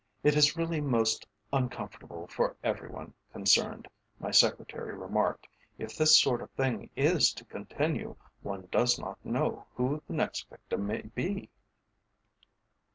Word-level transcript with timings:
"It 0.23 0.35
is 0.35 0.57
really 0.57 0.81
most 0.81 1.27
uncomfortable 1.53 2.25
for 2.25 2.55
every 2.63 2.89
one 2.89 3.13
concerned," 3.31 3.87
my 4.19 4.31
secretary 4.31 4.97
remarked. 4.97 5.47
"If 5.77 5.95
this 5.95 6.17
sort 6.19 6.41
of 6.41 6.49
thing 6.53 6.89
is 6.95 7.31
to 7.35 7.45
continue, 7.45 8.15
one 8.41 8.67
does 8.71 8.97
not 8.97 9.23
know 9.23 9.67
who 9.75 10.01
the 10.07 10.13
next 10.13 10.49
victim 10.49 10.87
may 10.87 11.03
be." 11.03 11.51